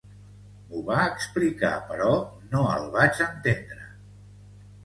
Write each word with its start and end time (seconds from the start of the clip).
M'ho 0.69 0.79
va 0.87 1.03
explicar, 1.09 1.71
però 1.91 2.09
no 2.55 2.65
el 2.79 2.91
vaig 2.97 3.23
entendre. 3.29 3.89